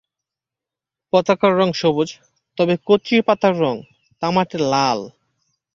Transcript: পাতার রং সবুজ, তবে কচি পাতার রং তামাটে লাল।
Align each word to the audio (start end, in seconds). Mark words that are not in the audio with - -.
পাতার 1.13 1.53
রং 1.59 1.69
সবুজ, 1.73 2.09
তবে 2.57 2.73
কচি 2.87 3.15
পাতার 3.27 3.53
রং 3.59 3.75
তামাটে 4.21 4.57
লাল। 4.71 4.99